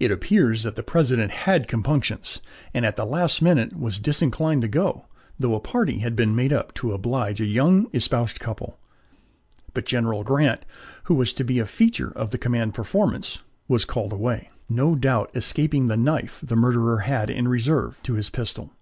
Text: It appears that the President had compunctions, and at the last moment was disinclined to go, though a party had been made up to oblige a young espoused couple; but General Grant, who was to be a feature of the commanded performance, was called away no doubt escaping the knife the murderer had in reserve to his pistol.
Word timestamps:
It 0.00 0.10
appears 0.10 0.64
that 0.64 0.74
the 0.74 0.82
President 0.82 1.30
had 1.30 1.68
compunctions, 1.68 2.40
and 2.74 2.84
at 2.84 2.96
the 2.96 3.04
last 3.04 3.40
moment 3.40 3.78
was 3.78 4.00
disinclined 4.00 4.62
to 4.62 4.68
go, 4.68 5.06
though 5.38 5.54
a 5.54 5.60
party 5.60 5.98
had 5.98 6.16
been 6.16 6.34
made 6.34 6.52
up 6.52 6.74
to 6.74 6.90
oblige 6.92 7.40
a 7.40 7.44
young 7.44 7.86
espoused 7.92 8.40
couple; 8.40 8.80
but 9.72 9.84
General 9.86 10.24
Grant, 10.24 10.64
who 11.04 11.14
was 11.14 11.32
to 11.34 11.44
be 11.44 11.60
a 11.60 11.66
feature 11.66 12.10
of 12.16 12.30
the 12.30 12.36
commanded 12.36 12.74
performance, 12.74 13.42
was 13.68 13.84
called 13.84 14.12
away 14.12 14.50
no 14.68 14.96
doubt 14.96 15.30
escaping 15.36 15.86
the 15.86 15.96
knife 15.96 16.40
the 16.42 16.56
murderer 16.56 16.98
had 17.06 17.30
in 17.30 17.46
reserve 17.46 17.96
to 18.02 18.14
his 18.14 18.28
pistol. 18.28 18.72